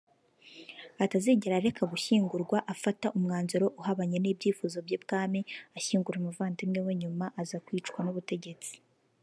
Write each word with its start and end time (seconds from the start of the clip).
atazigera 1.03 1.53
areka 1.57 1.83
gushyingurwa 1.93 2.57
afata 2.73 3.07
umwanzuro 3.17 3.65
uhabanye 3.79 4.17
n’ibyifuzo 4.19 4.77
by’ibwami 4.85 5.39
ashyingura 5.77 6.17
umuvandimwe 6.19 6.79
we 6.85 6.93
nyuma 7.01 7.25
aza 7.41 7.57
kwicwa 7.65 7.99
n’ubutegetsi 8.03 8.73